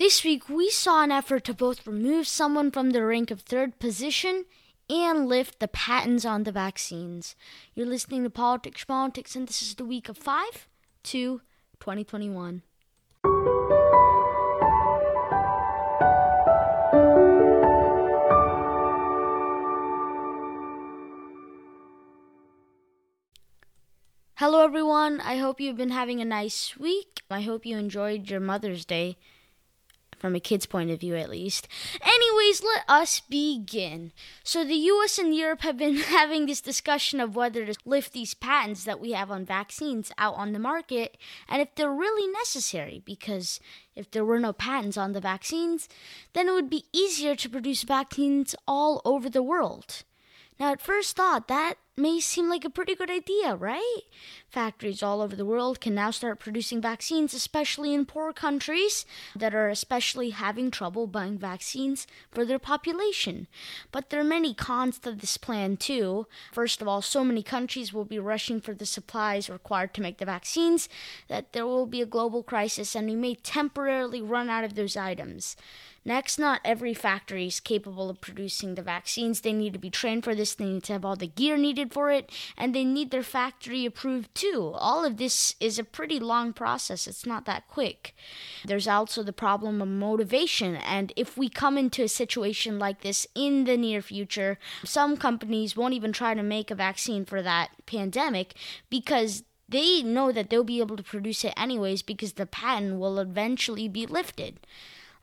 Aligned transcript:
This 0.00 0.24
week, 0.24 0.48
we 0.48 0.70
saw 0.70 1.02
an 1.02 1.12
effort 1.12 1.44
to 1.44 1.52
both 1.52 1.86
remove 1.86 2.26
someone 2.26 2.70
from 2.70 2.88
the 2.88 3.04
rank 3.04 3.30
of 3.30 3.42
third 3.42 3.78
position 3.78 4.46
and 4.88 5.28
lift 5.28 5.60
the 5.60 5.68
patents 5.68 6.24
on 6.24 6.44
the 6.44 6.52
vaccines. 6.52 7.36
You're 7.74 7.84
listening 7.84 8.22
to 8.22 8.30
Politics 8.30 8.82
Politics, 8.82 9.36
and 9.36 9.46
this 9.46 9.60
is 9.60 9.74
the 9.74 9.84
week 9.84 10.08
of 10.08 10.16
5 10.16 10.68
to 11.02 11.42
2021. 11.80 12.62
Hello, 24.36 24.64
everyone. 24.64 25.20
I 25.20 25.36
hope 25.36 25.60
you've 25.60 25.76
been 25.76 25.90
having 25.90 26.22
a 26.22 26.24
nice 26.24 26.78
week. 26.78 27.20
I 27.30 27.42
hope 27.42 27.66
you 27.66 27.76
enjoyed 27.76 28.30
your 28.30 28.40
Mother's 28.40 28.86
Day 28.86 29.18
from 30.20 30.36
a 30.36 30.40
kid's 30.40 30.66
point 30.66 30.90
of 30.90 31.00
view 31.00 31.16
at 31.16 31.30
least. 31.30 31.66
Anyways, 32.02 32.62
let 32.62 32.84
us 32.88 33.20
begin. 33.20 34.12
So, 34.44 34.64
the 34.64 34.74
US 34.74 35.18
and 35.18 35.34
Europe 35.34 35.62
have 35.62 35.78
been 35.78 35.96
having 36.18 36.46
this 36.46 36.60
discussion 36.60 37.20
of 37.20 37.34
whether 37.34 37.64
to 37.64 37.74
lift 37.84 38.12
these 38.12 38.34
patents 38.34 38.84
that 38.84 39.00
we 39.00 39.12
have 39.12 39.30
on 39.30 39.44
vaccines 39.44 40.12
out 40.18 40.34
on 40.34 40.52
the 40.52 40.58
market 40.58 41.16
and 41.48 41.62
if 41.62 41.74
they're 41.74 41.90
really 41.90 42.30
necessary, 42.32 43.02
because 43.04 43.60
if 43.96 44.10
there 44.10 44.24
were 44.24 44.38
no 44.38 44.52
patents 44.52 44.96
on 44.96 45.12
the 45.12 45.20
vaccines, 45.20 45.88
then 46.32 46.48
it 46.48 46.52
would 46.52 46.70
be 46.70 46.84
easier 46.92 47.34
to 47.34 47.48
produce 47.48 47.82
vaccines 47.82 48.54
all 48.68 49.00
over 49.04 49.28
the 49.28 49.42
world. 49.42 50.04
Now, 50.60 50.72
at 50.72 50.82
first 50.82 51.16
thought, 51.16 51.48
that 51.48 51.78
may 51.96 52.20
seem 52.20 52.50
like 52.50 52.66
a 52.66 52.70
pretty 52.70 52.94
good 52.94 53.10
idea, 53.10 53.54
right? 53.54 54.00
Factories 54.50 55.02
all 55.02 55.22
over 55.22 55.34
the 55.34 55.46
world 55.46 55.80
can 55.80 55.94
now 55.94 56.10
start 56.10 56.38
producing 56.38 56.82
vaccines, 56.82 57.32
especially 57.32 57.94
in 57.94 58.04
poor 58.04 58.34
countries 58.34 59.06
that 59.34 59.54
are 59.54 59.70
especially 59.70 60.30
having 60.30 60.70
trouble 60.70 61.06
buying 61.06 61.38
vaccines 61.38 62.06
for 62.30 62.44
their 62.44 62.58
population. 62.58 63.46
But 63.90 64.10
there 64.10 64.20
are 64.20 64.24
many 64.24 64.52
cons 64.52 64.98
to 65.00 65.12
this 65.12 65.38
plan, 65.38 65.78
too. 65.78 66.26
First 66.52 66.82
of 66.82 66.88
all, 66.88 67.00
so 67.00 67.24
many 67.24 67.42
countries 67.42 67.94
will 67.94 68.04
be 68.04 68.18
rushing 68.18 68.60
for 68.60 68.74
the 68.74 68.86
supplies 68.86 69.48
required 69.48 69.94
to 69.94 70.02
make 70.02 70.18
the 70.18 70.26
vaccines 70.26 70.90
that 71.28 71.54
there 71.54 71.66
will 71.66 71.86
be 71.86 72.02
a 72.02 72.06
global 72.06 72.42
crisis 72.42 72.94
and 72.94 73.08
we 73.08 73.16
may 73.16 73.34
temporarily 73.34 74.20
run 74.20 74.50
out 74.50 74.64
of 74.64 74.74
those 74.74 74.96
items. 74.96 75.56
Next, 76.02 76.38
not 76.38 76.62
every 76.64 76.94
factory 76.94 77.46
is 77.46 77.60
capable 77.60 78.08
of 78.08 78.22
producing 78.22 78.74
the 78.74 78.82
vaccines. 78.82 79.42
They 79.42 79.52
need 79.52 79.74
to 79.74 79.78
be 79.78 79.90
trained 79.90 80.24
for 80.24 80.34
this, 80.34 80.54
they 80.54 80.64
need 80.64 80.84
to 80.84 80.94
have 80.94 81.04
all 81.04 81.16
the 81.16 81.26
gear 81.26 81.58
needed 81.58 81.92
for 81.92 82.10
it, 82.10 82.30
and 82.56 82.74
they 82.74 82.84
need 82.84 83.10
their 83.10 83.22
factory 83.22 83.84
approved 83.84 84.34
too. 84.34 84.72
All 84.76 85.04
of 85.04 85.18
this 85.18 85.54
is 85.60 85.78
a 85.78 85.84
pretty 85.84 86.18
long 86.18 86.54
process, 86.54 87.06
it's 87.06 87.26
not 87.26 87.44
that 87.44 87.68
quick. 87.68 88.14
There's 88.64 88.88
also 88.88 89.22
the 89.22 89.32
problem 89.32 89.82
of 89.82 89.88
motivation, 89.88 90.76
and 90.76 91.12
if 91.16 91.36
we 91.36 91.50
come 91.50 91.76
into 91.76 92.02
a 92.02 92.08
situation 92.08 92.78
like 92.78 93.02
this 93.02 93.26
in 93.34 93.64
the 93.64 93.76
near 93.76 94.00
future, 94.00 94.58
some 94.84 95.18
companies 95.18 95.76
won't 95.76 95.94
even 95.94 96.12
try 96.12 96.32
to 96.32 96.42
make 96.42 96.70
a 96.70 96.74
vaccine 96.74 97.26
for 97.26 97.42
that 97.42 97.70
pandemic 97.84 98.54
because 98.88 99.42
they 99.68 100.02
know 100.02 100.32
that 100.32 100.48
they'll 100.48 100.64
be 100.64 100.80
able 100.80 100.96
to 100.96 101.02
produce 101.02 101.44
it 101.44 101.54
anyways 101.56 102.02
because 102.02 102.32
the 102.32 102.46
patent 102.46 102.98
will 102.98 103.18
eventually 103.18 103.86
be 103.86 104.06
lifted. 104.06 104.60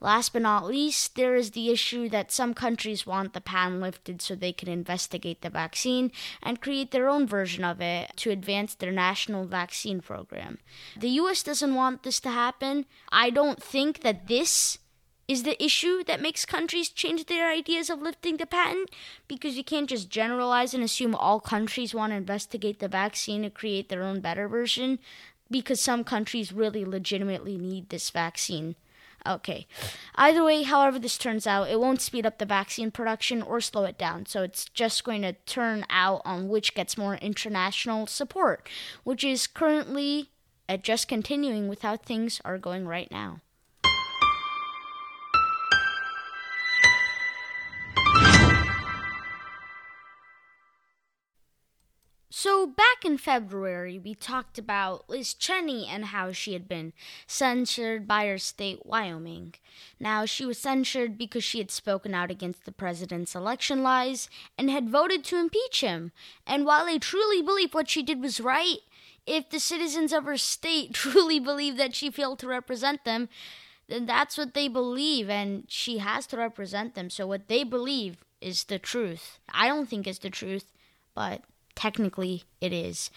Last 0.00 0.32
but 0.32 0.42
not 0.42 0.66
least, 0.66 1.16
there 1.16 1.34
is 1.34 1.50
the 1.50 1.70
issue 1.70 2.08
that 2.10 2.30
some 2.30 2.54
countries 2.54 3.06
want 3.06 3.32
the 3.32 3.40
patent 3.40 3.80
lifted 3.80 4.22
so 4.22 4.34
they 4.34 4.52
can 4.52 4.68
investigate 4.68 5.42
the 5.42 5.50
vaccine 5.50 6.12
and 6.42 6.60
create 6.60 6.92
their 6.92 7.08
own 7.08 7.26
version 7.26 7.64
of 7.64 7.80
it 7.80 8.12
to 8.16 8.30
advance 8.30 8.74
their 8.74 8.92
national 8.92 9.46
vaccine 9.46 10.00
program. 10.00 10.58
The 10.96 11.10
US 11.10 11.42
doesn't 11.42 11.74
want 11.74 12.04
this 12.04 12.20
to 12.20 12.30
happen. 12.30 12.86
I 13.10 13.30
don't 13.30 13.62
think 13.62 14.00
that 14.02 14.28
this 14.28 14.78
is 15.26 15.42
the 15.42 15.62
issue 15.62 16.02
that 16.04 16.22
makes 16.22 16.46
countries 16.46 16.88
change 16.88 17.26
their 17.26 17.50
ideas 17.50 17.90
of 17.90 18.00
lifting 18.00 18.38
the 18.38 18.46
patent 18.46 18.90
because 19.28 19.56
you 19.56 19.64
can't 19.64 19.90
just 19.90 20.08
generalize 20.08 20.72
and 20.72 20.82
assume 20.82 21.14
all 21.14 21.38
countries 21.38 21.94
want 21.94 22.12
to 22.12 22.16
investigate 22.16 22.78
the 22.78 22.88
vaccine 22.88 23.42
to 23.42 23.50
create 23.50 23.90
their 23.90 24.02
own 24.02 24.20
better 24.20 24.48
version 24.48 24.98
because 25.50 25.80
some 25.80 26.02
countries 26.02 26.52
really 26.52 26.84
legitimately 26.84 27.58
need 27.58 27.90
this 27.90 28.08
vaccine. 28.08 28.74
Okay. 29.26 29.66
Either 30.14 30.44
way, 30.44 30.62
however 30.62 30.98
this 30.98 31.18
turns 31.18 31.46
out, 31.46 31.68
it 31.68 31.80
won't 31.80 32.00
speed 32.00 32.24
up 32.24 32.38
the 32.38 32.46
vaccine 32.46 32.90
production 32.90 33.42
or 33.42 33.60
slow 33.60 33.84
it 33.84 33.98
down. 33.98 34.26
So 34.26 34.42
it's 34.42 34.66
just 34.66 35.04
going 35.04 35.22
to 35.22 35.34
turn 35.46 35.84
out 35.90 36.22
on 36.24 36.48
which 36.48 36.74
gets 36.74 36.96
more 36.96 37.16
international 37.16 38.06
support, 38.06 38.68
which 39.04 39.24
is 39.24 39.46
currently 39.46 40.30
at 40.68 40.82
just 40.82 41.08
continuing 41.08 41.68
with 41.68 41.82
how 41.82 41.96
things 41.96 42.40
are 42.44 42.58
going 42.58 42.86
right 42.86 43.10
now. 43.10 43.40
So, 52.30 52.66
back 52.66 53.06
in 53.06 53.16
February, 53.16 53.98
we 53.98 54.14
talked 54.14 54.58
about 54.58 55.08
Liz 55.08 55.32
Cheney 55.32 55.86
and 55.88 56.06
how 56.06 56.30
she 56.30 56.52
had 56.52 56.68
been 56.68 56.92
censured 57.26 58.06
by 58.06 58.26
her 58.26 58.36
state, 58.36 58.84
Wyoming. 58.84 59.54
Now, 59.98 60.26
she 60.26 60.44
was 60.44 60.58
censured 60.58 61.16
because 61.16 61.42
she 61.42 61.56
had 61.56 61.70
spoken 61.70 62.14
out 62.14 62.30
against 62.30 62.66
the 62.66 62.72
president's 62.72 63.34
election 63.34 63.82
lies 63.82 64.28
and 64.58 64.70
had 64.70 64.90
voted 64.90 65.24
to 65.24 65.38
impeach 65.38 65.80
him. 65.80 66.12
And 66.46 66.66
while 66.66 66.84
I 66.84 66.98
truly 66.98 67.40
believe 67.40 67.72
what 67.72 67.88
she 67.88 68.02
did 68.02 68.20
was 68.20 68.40
right, 68.40 68.80
if 69.26 69.48
the 69.48 69.60
citizens 69.60 70.12
of 70.12 70.24
her 70.24 70.36
state 70.36 70.92
truly 70.92 71.40
believe 71.40 71.78
that 71.78 71.94
she 71.94 72.10
failed 72.10 72.40
to 72.40 72.46
represent 72.46 73.06
them, 73.06 73.30
then 73.88 74.04
that's 74.04 74.36
what 74.36 74.52
they 74.52 74.68
believe, 74.68 75.30
and 75.30 75.64
she 75.66 75.96
has 75.96 76.26
to 76.26 76.36
represent 76.36 76.94
them. 76.94 77.08
So, 77.08 77.26
what 77.26 77.48
they 77.48 77.64
believe 77.64 78.18
is 78.42 78.64
the 78.64 78.78
truth. 78.78 79.38
I 79.50 79.66
don't 79.66 79.88
think 79.88 80.06
it's 80.06 80.18
the 80.18 80.28
truth, 80.28 80.70
but 81.14 81.42
technically 81.78 82.42
it 82.60 82.72
is. 82.72 83.10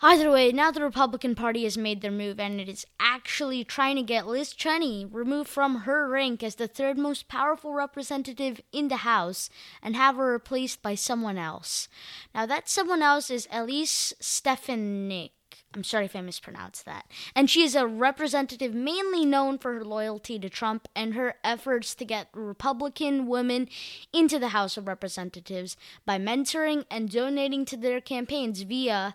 Either 0.00 0.30
way, 0.30 0.50
now 0.50 0.70
the 0.70 0.82
Republican 0.82 1.34
Party 1.34 1.64
has 1.64 1.76
made 1.76 2.00
their 2.00 2.10
move 2.10 2.40
and 2.40 2.58
it 2.58 2.68
is 2.70 2.86
actually 2.98 3.64
trying 3.64 3.96
to 3.96 4.02
get 4.02 4.26
Liz 4.26 4.54
Cheney 4.54 5.04
removed 5.04 5.50
from 5.50 5.80
her 5.80 6.08
rank 6.08 6.42
as 6.42 6.54
the 6.54 6.66
third 6.68 6.96
most 6.96 7.28
powerful 7.28 7.74
representative 7.74 8.62
in 8.72 8.88
the 8.88 8.98
House 8.98 9.50
and 9.82 9.94
have 9.96 10.16
her 10.16 10.32
replaced 10.32 10.80
by 10.80 10.94
someone 10.94 11.36
else. 11.36 11.88
Now, 12.34 12.46
that 12.46 12.68
someone 12.68 13.02
else 13.02 13.30
is 13.30 13.46
Elise 13.52 14.14
Stefanik. 14.20 15.32
I'm 15.74 15.84
sorry 15.84 16.06
if 16.06 16.16
I 16.16 16.20
mispronounced 16.20 16.84
that. 16.86 17.06
And 17.34 17.48
she 17.48 17.62
is 17.62 17.76
a 17.76 17.86
representative 17.86 18.74
mainly 18.74 19.24
known 19.24 19.56
for 19.56 19.74
her 19.74 19.84
loyalty 19.84 20.38
to 20.38 20.48
Trump 20.48 20.88
and 20.96 21.14
her 21.14 21.34
efforts 21.44 21.94
to 21.94 22.04
get 22.04 22.28
Republican 22.34 23.28
women 23.28 23.68
into 24.12 24.40
the 24.40 24.48
House 24.48 24.76
of 24.76 24.88
Representatives 24.88 25.76
by 26.04 26.18
mentoring 26.18 26.86
and 26.90 27.08
donating 27.08 27.64
to 27.66 27.76
their 27.76 28.00
campaigns 28.00 28.62
via 28.62 29.14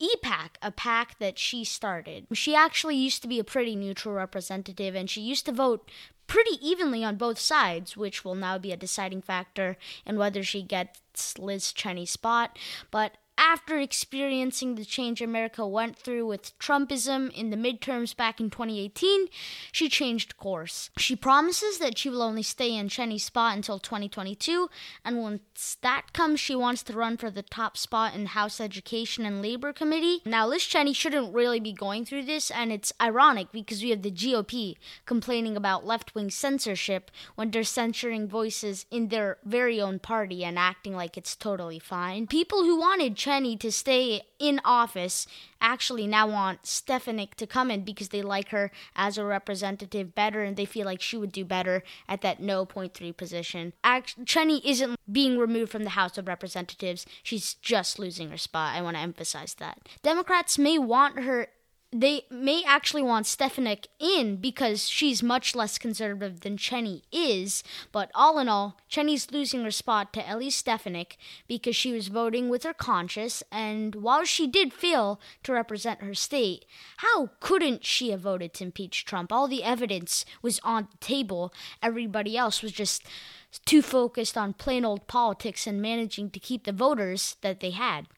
EPAC, 0.00 0.50
a 0.62 0.70
PAC 0.70 1.18
that 1.18 1.36
she 1.36 1.64
started. 1.64 2.28
She 2.32 2.54
actually 2.54 2.96
used 2.96 3.20
to 3.22 3.28
be 3.28 3.40
a 3.40 3.44
pretty 3.44 3.74
neutral 3.74 4.14
representative 4.14 4.94
and 4.94 5.10
she 5.10 5.20
used 5.20 5.46
to 5.46 5.52
vote 5.52 5.90
pretty 6.28 6.64
evenly 6.64 7.02
on 7.02 7.16
both 7.16 7.40
sides, 7.40 7.96
which 7.96 8.24
will 8.24 8.36
now 8.36 8.56
be 8.58 8.70
a 8.70 8.76
deciding 8.76 9.22
factor 9.22 9.76
in 10.06 10.16
whether 10.16 10.44
she 10.44 10.62
gets 10.62 11.36
Liz 11.38 11.72
Cheney's 11.72 12.12
spot. 12.12 12.56
But 12.92 13.16
after 13.38 13.78
experiencing 13.78 14.74
the 14.74 14.84
change 14.84 15.22
America 15.22 15.66
went 15.66 15.96
through 15.96 16.26
with 16.26 16.58
Trumpism 16.58 17.32
in 17.32 17.50
the 17.50 17.56
midterms 17.56 18.14
back 18.14 18.40
in 18.40 18.50
2018, 18.50 19.28
she 19.70 19.88
changed 19.88 20.36
course. 20.36 20.90
She 20.98 21.14
promises 21.14 21.78
that 21.78 21.96
she 21.96 22.10
will 22.10 22.20
only 22.22 22.42
stay 22.42 22.74
in 22.74 22.88
Cheney's 22.88 23.24
spot 23.24 23.56
until 23.56 23.78
2022, 23.78 24.68
and 25.04 25.22
once 25.22 25.78
that 25.82 26.12
comes, 26.12 26.40
she 26.40 26.56
wants 26.56 26.82
to 26.82 26.92
run 26.92 27.16
for 27.16 27.30
the 27.30 27.42
top 27.42 27.76
spot 27.76 28.14
in 28.14 28.26
House 28.26 28.60
Education 28.60 29.24
and 29.24 29.40
Labor 29.40 29.72
Committee. 29.72 30.20
Now, 30.26 30.46
Liz 30.48 30.64
Cheney 30.64 30.92
shouldn't 30.92 31.32
really 31.32 31.60
be 31.60 31.72
going 31.72 32.04
through 32.04 32.24
this, 32.24 32.50
and 32.50 32.72
it's 32.72 32.92
ironic 33.00 33.52
because 33.52 33.82
we 33.82 33.90
have 33.90 34.02
the 34.02 34.10
GOP 34.10 34.74
complaining 35.06 35.56
about 35.56 35.86
left 35.86 36.14
wing 36.14 36.30
censorship 36.30 37.10
when 37.36 37.52
they're 37.52 37.62
censoring 37.62 38.26
voices 38.26 38.84
in 38.90 39.08
their 39.08 39.38
very 39.44 39.80
own 39.80 40.00
party 40.00 40.44
and 40.44 40.58
acting 40.58 40.96
like 40.96 41.16
it's 41.16 41.36
totally 41.36 41.78
fine. 41.78 42.26
People 42.26 42.64
who 42.64 42.76
wanted 42.76 43.14
Cheney 43.14 43.27
to 43.28 43.70
stay 43.70 44.22
in 44.38 44.60
office 44.64 45.26
actually 45.60 46.06
now 46.06 46.26
want 46.26 46.66
Stefanik 46.66 47.34
to 47.36 47.46
come 47.46 47.70
in 47.70 47.84
because 47.84 48.08
they 48.08 48.22
like 48.22 48.50
her 48.50 48.70
as 48.96 49.18
a 49.18 49.24
representative 49.24 50.14
better 50.14 50.42
and 50.42 50.56
they 50.56 50.64
feel 50.64 50.86
like 50.86 51.00
she 51.00 51.16
would 51.16 51.32
do 51.32 51.44
better 51.44 51.82
at 52.08 52.20
that 52.22 52.40
no 52.40 52.64
point 52.64 52.94
three 52.94 53.12
position. 53.12 53.72
Act- 53.84 54.24
Cheney 54.24 54.60
isn't 54.64 54.98
being 55.10 55.38
removed 55.38 55.72
from 55.72 55.84
the 55.84 55.90
House 55.90 56.16
of 56.16 56.28
Representatives. 56.28 57.06
She's 57.22 57.54
just 57.54 57.98
losing 57.98 58.30
her 58.30 58.38
spot. 58.38 58.74
I 58.74 58.82
want 58.82 58.96
to 58.96 59.02
emphasize 59.02 59.54
that. 59.54 59.88
Democrats 60.02 60.58
may 60.58 60.78
want 60.78 61.20
her 61.22 61.48
they 61.90 62.22
may 62.30 62.62
actually 62.66 63.02
want 63.02 63.26
Stefanik 63.26 63.88
in 63.98 64.36
because 64.36 64.88
she's 64.90 65.22
much 65.22 65.56
less 65.56 65.78
conservative 65.78 66.40
than 66.40 66.58
Cheney 66.58 67.02
is. 67.10 67.64
But 67.92 68.10
all 68.14 68.38
in 68.38 68.48
all, 68.48 68.76
Cheney's 68.88 69.30
losing 69.30 69.64
her 69.64 69.70
spot 69.70 70.12
to 70.12 70.28
Ellie 70.28 70.50
Stefanik 70.50 71.16
because 71.46 71.74
she 71.74 71.92
was 71.92 72.08
voting 72.08 72.50
with 72.50 72.64
her 72.64 72.74
conscience. 72.74 73.42
And 73.50 73.94
while 73.94 74.24
she 74.24 74.46
did 74.46 74.74
fail 74.74 75.18
to 75.44 75.52
represent 75.52 76.02
her 76.02 76.14
state, 76.14 76.66
how 76.98 77.30
couldn't 77.40 77.86
she 77.86 78.10
have 78.10 78.20
voted 78.20 78.52
to 78.54 78.64
impeach 78.64 79.06
Trump? 79.06 79.32
All 79.32 79.48
the 79.48 79.64
evidence 79.64 80.26
was 80.42 80.60
on 80.62 80.88
the 80.90 80.98
table. 80.98 81.54
Everybody 81.82 82.36
else 82.36 82.62
was 82.62 82.72
just 82.72 83.02
too 83.64 83.80
focused 83.80 84.36
on 84.36 84.52
plain 84.52 84.84
old 84.84 85.06
politics 85.06 85.66
and 85.66 85.80
managing 85.80 86.28
to 86.30 86.38
keep 86.38 86.64
the 86.64 86.72
voters 86.72 87.36
that 87.40 87.60
they 87.60 87.70
had. 87.70 88.08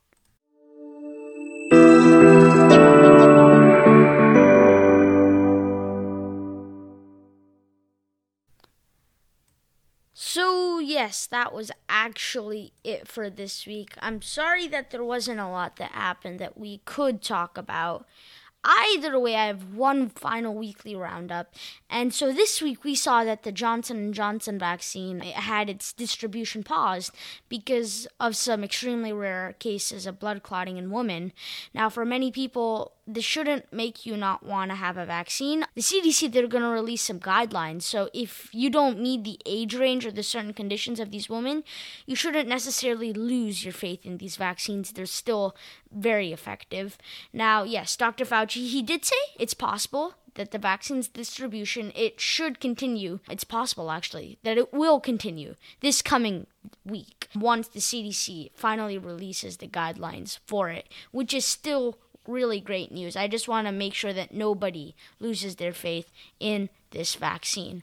Yes, 11.00 11.24
that 11.24 11.54
was 11.54 11.70
actually 11.88 12.74
it 12.84 13.08
for 13.08 13.30
this 13.30 13.66
week. 13.66 13.94
I'm 14.02 14.20
sorry 14.20 14.68
that 14.68 14.90
there 14.90 15.02
wasn't 15.02 15.40
a 15.40 15.48
lot 15.48 15.76
that 15.76 15.92
happened 15.92 16.38
that 16.40 16.58
we 16.58 16.82
could 16.84 17.22
talk 17.22 17.56
about. 17.56 18.06
Either 18.62 19.18
way, 19.18 19.34
I 19.34 19.46
have 19.46 19.72
one 19.72 20.10
final 20.10 20.54
weekly 20.54 20.94
roundup. 20.94 21.54
And 21.88 22.12
so 22.12 22.30
this 22.30 22.60
week 22.60 22.84
we 22.84 22.94
saw 22.94 23.24
that 23.24 23.44
the 23.44 23.50
Johnson 23.52 24.12
& 24.12 24.20
Johnson 24.20 24.58
vaccine 24.58 25.20
had 25.20 25.70
its 25.70 25.94
distribution 25.94 26.62
paused 26.62 27.14
because 27.48 28.06
of 28.20 28.36
some 28.36 28.62
extremely 28.62 29.14
rare 29.14 29.56
cases 29.58 30.04
of 30.04 30.20
blood 30.20 30.42
clotting 30.42 30.76
in 30.76 30.90
women. 30.90 31.32
Now, 31.72 31.88
for 31.88 32.04
many 32.04 32.30
people, 32.30 32.92
this 33.14 33.24
shouldn't 33.24 33.72
make 33.72 34.06
you 34.06 34.16
not 34.16 34.44
want 34.44 34.70
to 34.70 34.76
have 34.76 34.96
a 34.96 35.06
vaccine. 35.06 35.64
The 35.74 35.80
CDC, 35.80 36.32
they're 36.32 36.46
going 36.46 36.62
to 36.62 36.70
release 36.70 37.02
some 37.02 37.20
guidelines. 37.20 37.82
So 37.82 38.08
if 38.12 38.48
you 38.52 38.70
don't 38.70 39.00
meet 39.00 39.24
the 39.24 39.38
age 39.46 39.74
range 39.74 40.06
or 40.06 40.10
the 40.10 40.22
certain 40.22 40.52
conditions 40.52 41.00
of 41.00 41.10
these 41.10 41.28
women, 41.28 41.64
you 42.06 42.14
shouldn't 42.14 42.48
necessarily 42.48 43.12
lose 43.12 43.64
your 43.64 43.72
faith 43.72 44.04
in 44.04 44.18
these 44.18 44.36
vaccines. 44.36 44.92
They're 44.92 45.06
still 45.06 45.54
very 45.90 46.32
effective. 46.32 46.98
Now, 47.32 47.64
yes, 47.64 47.96
Dr. 47.96 48.24
Fauci, 48.24 48.68
he 48.68 48.82
did 48.82 49.04
say 49.04 49.16
it's 49.38 49.54
possible 49.54 50.14
that 50.34 50.52
the 50.52 50.58
vaccine's 50.58 51.08
distribution 51.08 51.92
it 51.94 52.20
should 52.20 52.60
continue 52.60 53.18
it's 53.28 53.44
possible 53.44 53.90
actually 53.90 54.38
that 54.42 54.56
it 54.56 54.72
will 54.72 55.00
continue 55.00 55.56
this 55.80 56.02
coming 56.02 56.46
week 56.84 57.28
once 57.34 57.68
the 57.68 57.80
CDC 57.80 58.50
finally 58.54 58.96
releases 58.96 59.56
the 59.56 59.66
guidelines 59.66 60.38
for 60.46 60.68
it 60.68 60.88
which 61.10 61.34
is 61.34 61.44
still 61.44 61.98
really 62.26 62.60
great 62.60 62.92
news. 62.92 63.16
I 63.16 63.28
just 63.28 63.48
want 63.48 63.66
to 63.66 63.72
make 63.72 63.94
sure 63.94 64.12
that 64.12 64.32
nobody 64.32 64.94
loses 65.18 65.56
their 65.56 65.72
faith 65.72 66.10
in 66.38 66.68
this 66.90 67.14
vaccine. 67.14 67.82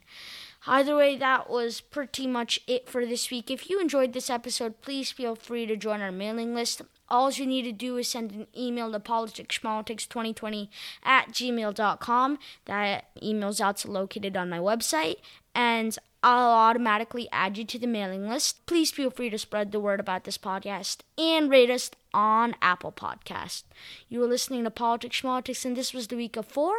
Either 0.66 0.96
way, 0.96 1.16
that 1.16 1.48
was 1.48 1.80
pretty 1.80 2.26
much 2.26 2.60
it 2.66 2.88
for 2.88 3.06
this 3.06 3.30
week. 3.30 3.50
If 3.50 3.70
you 3.70 3.80
enjoyed 3.80 4.12
this 4.12 4.28
episode, 4.28 4.82
please 4.82 5.10
feel 5.10 5.34
free 5.34 5.66
to 5.66 5.76
join 5.76 6.00
our 6.00 6.12
mailing 6.12 6.54
list. 6.54 6.82
All 7.08 7.30
you 7.30 7.46
need 7.46 7.62
to 7.62 7.72
do 7.72 7.96
is 7.96 8.08
send 8.08 8.32
an 8.32 8.46
email 8.56 8.92
to 8.92 9.00
politicspolitics2020 9.00 10.68
at 11.04 11.28
gmail.com. 11.28 12.38
That 12.66 13.04
email's 13.22 13.60
also 13.60 13.88
located 13.88 14.36
on 14.36 14.50
my 14.50 14.58
website. 14.58 15.16
And 15.54 15.96
I'll 16.22 16.50
automatically 16.50 17.28
add 17.30 17.56
you 17.56 17.64
to 17.64 17.78
the 17.78 17.86
mailing 17.86 18.28
list. 18.28 18.66
Please 18.66 18.90
feel 18.90 19.10
free 19.10 19.30
to 19.30 19.38
spread 19.38 19.70
the 19.70 19.78
word 19.78 20.00
about 20.00 20.24
this 20.24 20.38
podcast 20.38 20.98
and 21.16 21.48
rate 21.48 21.70
us 21.70 21.90
on 22.12 22.56
Apple 22.60 22.90
Podcast. 22.90 23.62
You 24.08 24.20
were 24.20 24.26
listening 24.26 24.64
to 24.64 24.70
Politics 24.70 25.20
Schmaltics, 25.20 25.64
and 25.64 25.76
this 25.76 25.94
was 25.94 26.08
the 26.08 26.16
week 26.16 26.36
of 26.36 26.46
4 26.46 26.74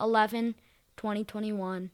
11 0.00 0.56
2021. 0.96 1.90